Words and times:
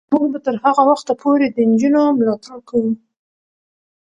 موږ 0.13 0.25
به 0.31 0.39
تر 0.45 0.55
هغه 0.63 0.83
وخته 0.89 1.13
پورې 1.21 1.45
د 1.49 1.57
نجونو 1.71 2.01
ملاتړ 2.19 2.57
کوو. 2.69 2.91